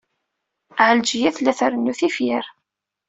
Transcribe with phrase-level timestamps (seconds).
[0.87, 2.45] Ɛelǧiya tella trennu tifyar.